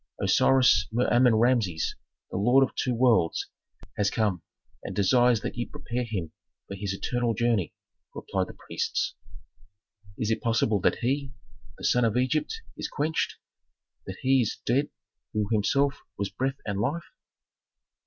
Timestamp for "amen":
1.13-1.35